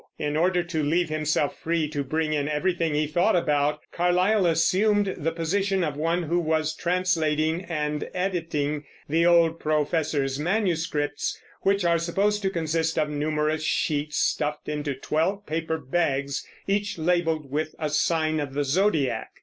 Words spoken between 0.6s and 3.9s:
to leave himself free to bring in everything he thought about,